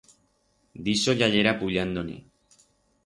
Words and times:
D'ixo 0.87 1.11
ya 1.19 1.27
yera 1.35 1.53
puyando-ne. 1.61 2.17